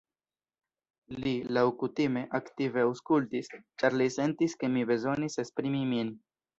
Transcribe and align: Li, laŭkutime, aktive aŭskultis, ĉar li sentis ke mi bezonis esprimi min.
Li, 1.23 1.33
laŭkutime, 1.57 2.25
aktive 2.41 2.83
aŭskultis, 2.87 3.53
ĉar 3.83 4.01
li 4.03 4.11
sentis 4.19 4.61
ke 4.65 4.75
mi 4.75 4.91
bezonis 4.95 5.43
esprimi 5.49 5.89
min. 5.97 6.17